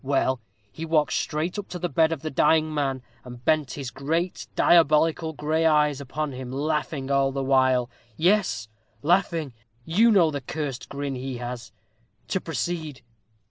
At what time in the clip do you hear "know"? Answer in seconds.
10.09-10.31